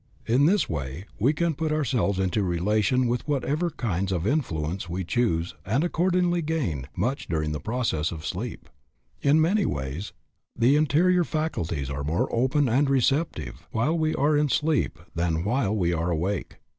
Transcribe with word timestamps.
In 0.25 0.47
this 0.47 0.67
way 0.67 1.05
we 1.19 1.31
can 1.31 1.53
put 1.53 1.71
ourselves 1.71 2.17
into 2.17 2.41
relation 2.41 3.05
with 3.05 3.27
what 3.27 3.45
ever 3.45 3.69
kinds 3.69 4.11
of 4.11 4.25
influence 4.25 4.89
we 4.89 5.03
choose 5.03 5.53
and 5.63 5.83
accordingly 5.83 6.41
gain 6.41 6.87
much 6.95 7.27
during 7.27 7.51
the 7.51 7.59
process 7.59 8.11
of 8.11 8.25
sleep. 8.25 8.67
In 9.21 9.39
many 9.39 9.63
ways 9.63 10.11
the 10.57 10.75
interior 10.75 11.23
faculties 11.23 11.91
are 11.91 12.03
more 12.03 12.27
open 12.33 12.67
and 12.67 12.89
receptive 12.89 13.67
while 13.69 13.95
we 13.95 14.15
are 14.15 14.35
in 14.35 14.49
sleep 14.49 14.97
than 15.13 15.43
while 15.43 15.75
we 15.75 15.93
are 15.93 16.09
awake. 16.09 16.55